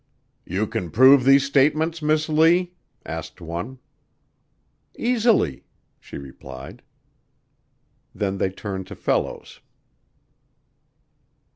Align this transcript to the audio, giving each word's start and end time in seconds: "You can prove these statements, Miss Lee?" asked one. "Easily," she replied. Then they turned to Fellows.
"You 0.47 0.65
can 0.65 0.89
prove 0.89 1.23
these 1.25 1.45
statements, 1.45 2.01
Miss 2.01 2.27
Lee?" 2.27 2.73
asked 3.05 3.39
one. 3.39 3.77
"Easily," 4.97 5.63
she 5.99 6.17
replied. 6.17 6.81
Then 8.15 8.39
they 8.39 8.49
turned 8.49 8.87
to 8.87 8.95
Fellows. 8.95 9.59